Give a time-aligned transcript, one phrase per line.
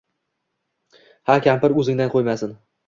[1.31, 2.63] ha kampir o’zingdan qo’ymasin...